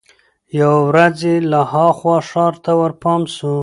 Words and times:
یوه 0.59 0.77
ورځ 0.89 1.17
یې 1.29 1.35
له 1.51 1.61
هوا 1.71 2.17
ښار 2.29 2.53
ته 2.63 2.71
ورپام 2.81 3.21
سو 3.35 3.53